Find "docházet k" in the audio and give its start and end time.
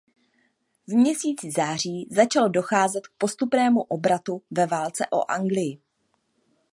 2.49-3.11